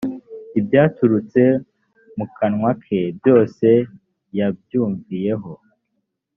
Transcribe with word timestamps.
ibyaturutse 0.59 1.41
mu 2.17 2.25
kanwa 2.37 2.71
ke 2.83 2.99
byose 3.17 3.67
yabyumviyeho 4.37 5.51